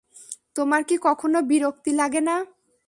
তোমার 0.55 0.81
কি 0.83 0.95
কখনো 1.01 1.37
বিরক্তি 1.49 1.91
লাগে 1.99 2.21
না? 2.21 2.35